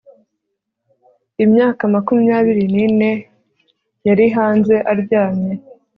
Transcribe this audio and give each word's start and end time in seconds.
imyaka 1.43 1.81
makumyabiri 1.93 2.63
nine, 2.73 3.11
yari 4.07 4.25
hanze 4.35 4.75
aryamye 4.91 5.53